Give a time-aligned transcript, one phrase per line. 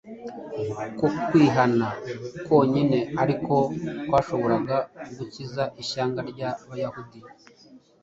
[0.97, 1.87] ko kwihana
[2.47, 3.55] konyine ari ko
[4.07, 4.75] kwashoboraga
[5.17, 7.19] gukiza ishyanga ry’Abayahudi